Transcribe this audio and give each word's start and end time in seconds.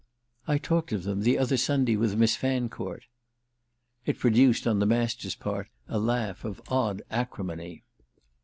"I 0.47 0.57
talked 0.57 0.91
of 0.93 1.03
them 1.03 1.21
the 1.21 1.37
other 1.37 1.57
Sunday 1.57 1.95
with 1.95 2.17
Miss 2.17 2.35
Fancourt." 2.35 3.03
It 4.03 4.17
produced 4.17 4.65
on 4.65 4.79
the 4.79 4.87
Master's 4.87 5.35
part 5.35 5.69
a 5.87 5.99
laugh 5.99 6.43
of 6.43 6.59
odd 6.69 7.03
acrimony. 7.11 7.83